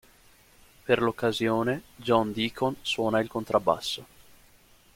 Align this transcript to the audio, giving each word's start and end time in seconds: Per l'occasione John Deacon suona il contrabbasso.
Per 0.83 0.99
l'occasione 0.99 1.83
John 1.95 2.33
Deacon 2.33 2.75
suona 2.81 3.19
il 3.19 3.29
contrabbasso. 3.29 4.05